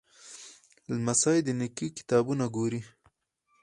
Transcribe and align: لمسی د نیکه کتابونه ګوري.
لمسی 0.93 1.37
د 1.43 1.49
نیکه 1.59 1.87
کتابونه 1.97 2.45
ګوري. 2.55 2.81